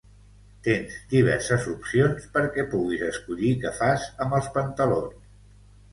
tens 0.67 0.95
diverses 1.11 1.67
opcions 1.73 2.25
perquè 2.37 2.65
puguis 2.73 3.05
escollir 3.11 3.53
què 3.65 3.77
fas 3.83 4.11
amb 4.27 4.37
els 4.39 4.53
pantalons 4.57 5.33